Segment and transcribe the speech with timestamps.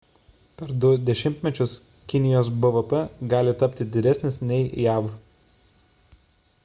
[0.59, 1.73] per 2 dešimtmečius
[2.13, 2.97] kinijos bvp
[3.35, 5.13] gali tapti didesnis nei jav